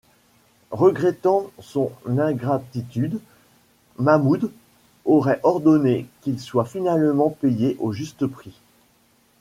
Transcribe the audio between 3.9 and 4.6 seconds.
Mahmoud